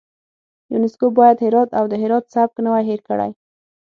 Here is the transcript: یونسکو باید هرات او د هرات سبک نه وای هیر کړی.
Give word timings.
یونسکو 0.71 1.05
باید 1.19 1.37
هرات 1.45 1.69
او 1.79 1.85
د 1.91 1.93
هرات 2.03 2.25
سبک 2.35 2.55
نه 2.65 2.69
وای 2.71 2.83
هیر 2.89 3.01
کړی. 3.07 3.31